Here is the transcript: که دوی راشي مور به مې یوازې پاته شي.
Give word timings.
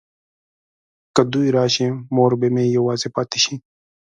که 1.15 1.21
دوی 1.33 1.47
راشي 1.57 1.87
مور 2.15 2.31
به 2.39 2.47
مې 2.55 2.63
یوازې 2.77 3.07
پاته 3.15 3.37
شي. 3.43 3.55